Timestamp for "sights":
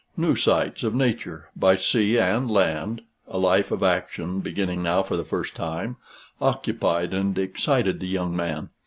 0.35-0.81